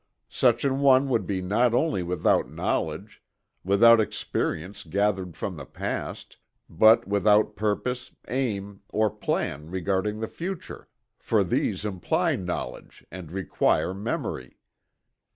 Such 0.31 0.65
an 0.65 0.79
one 0.79 1.09
would 1.09 1.29
not 1.29 1.75
only 1.75 1.99
be 2.01 2.07
without 2.07 2.49
knowledge, 2.49 3.21
without 3.63 4.01
experience 4.01 4.83
gathered 4.83 5.37
from 5.37 5.55
the 5.57 5.65
past, 5.67 6.37
but 6.67 7.07
without 7.07 7.55
purpose, 7.55 8.11
aim, 8.27 8.81
or 8.89 9.11
plan 9.11 9.69
regarding 9.69 10.19
the 10.19 10.27
future, 10.27 10.87
for 11.19 11.43
these 11.43 11.85
imply 11.85 12.35
knowledge 12.35 13.05
and 13.11 13.31
require 13.31 13.93
memory. 13.93 14.57